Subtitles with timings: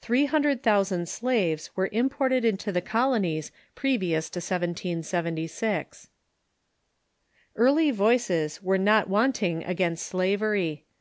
[0.00, 6.08] Three hundred thousand slaves were imported into the colonies previous to 1776.
[7.56, 10.84] Early voices were not wanting against slavery.